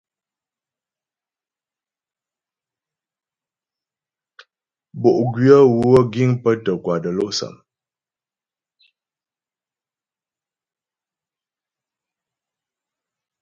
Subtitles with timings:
[5.01, 7.55] Bo'gwyə̌ wə́ giŋ pə́ tə́ kwà də́lɔ'sâm.